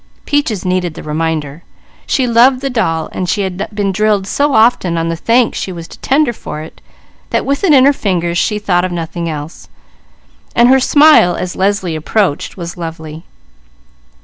[0.25, 1.61] _"Peaches needed the reminder.
[2.07, 3.07] She loved the doll.
[3.27, 6.81] She had been drilled so often on the thanks she was to tender for it,
[7.29, 9.69] that with it in her fingers she thought of nothing else,
[10.57, 13.25] so her smile as Leslie approached was lovely.